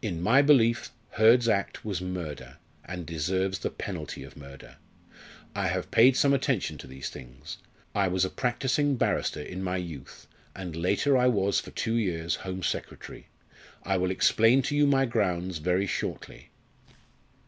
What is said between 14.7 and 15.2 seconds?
you my